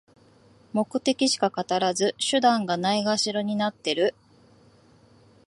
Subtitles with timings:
[0.73, 4.15] 目的しか語らず、手段がないがしろになってる